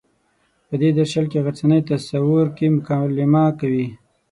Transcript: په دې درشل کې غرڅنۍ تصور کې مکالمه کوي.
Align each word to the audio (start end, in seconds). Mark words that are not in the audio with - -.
په 0.67 0.75
دې 0.81 0.89
درشل 0.99 1.25
کې 1.31 1.39
غرڅنۍ 1.45 1.81
تصور 1.89 2.45
کې 2.57 2.65
مکالمه 2.77 3.45
کوي. 3.59 3.87